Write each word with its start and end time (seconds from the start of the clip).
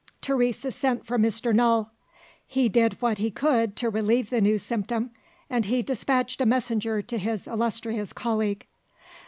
Teresa 0.19 0.71
sent 0.71 1.05
for 1.05 1.19
Mr. 1.19 1.53
Null. 1.53 1.91
He 2.47 2.69
did 2.69 2.99
what 3.03 3.19
he 3.19 3.29
could 3.29 3.75
to 3.75 3.89
relieve 3.91 4.31
the 4.31 4.41
new 4.41 4.57
symptom; 4.57 5.11
and 5.47 5.67
he 5.67 5.83
despatched 5.83 6.41
a 6.41 6.45
messenger 6.47 7.03
to 7.03 7.19
his 7.19 7.45
illustrious 7.45 8.11
colleague. 8.11 8.65